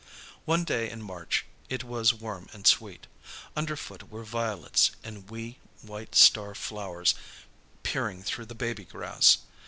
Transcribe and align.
One 0.45 0.63
day 0.63 0.89
in 0.89 1.03
March, 1.03 1.45
it 1.69 1.83
was 1.83 2.11
warm 2.11 2.49
and 2.53 2.65
sweet. 2.65 3.05
Underfoot 3.55 4.09
were 4.09 4.23
violets, 4.23 4.89
and 5.03 5.29
wee 5.29 5.59
white 5.83 6.15
star 6.15 6.55
flowers 6.55 7.13
peering 7.83 8.23
through 8.23 8.47
the 8.47 8.55
baby 8.55 8.85
grass. 8.85 9.37